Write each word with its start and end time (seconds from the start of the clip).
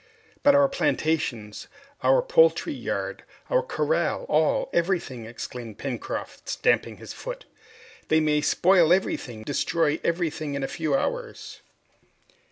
"But 0.41 0.55
our 0.55 0.67
plantations, 0.67 1.67
our 2.01 2.23
poultry 2.23 2.73
yard, 2.73 3.23
our 3.51 3.61
corral, 3.61 4.25
all, 4.27 4.67
everything!" 4.73 5.27
exclaimed 5.27 5.77
Pencroft, 5.77 6.49
stamping 6.49 6.97
his 6.97 7.13
foot. 7.13 7.45
"They 8.07 8.19
may 8.19 8.41
spoil 8.41 8.91
everything, 8.91 9.43
destroy 9.43 9.99
everything 10.03 10.55
in 10.55 10.63
a 10.63 10.67
few 10.67 10.95
hours!" 10.95 11.61